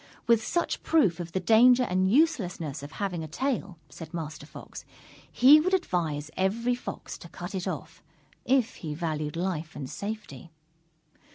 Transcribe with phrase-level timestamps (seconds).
[0.25, 4.83] With such proof of the danger and uselessness of having a tail, said Master Fox,
[5.31, 8.01] he would advise every Fox to cut it off,
[8.43, 10.49] if he valued life and safety.